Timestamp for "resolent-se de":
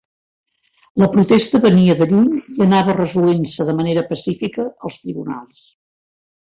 2.99-3.79